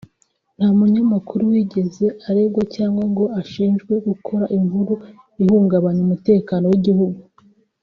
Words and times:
nta 0.57 0.67
munyamakuru 0.77 1.41
wigeze 1.51 2.05
aregwa 2.29 2.63
cyangwa 2.75 3.03
ngo 3.11 3.25
ashinjwe 3.41 3.93
gukora 4.07 4.45
inkuru 4.57 4.93
ihungabanya 5.43 6.01
umutekano 6.07 6.65
w’igihugu 6.71 7.21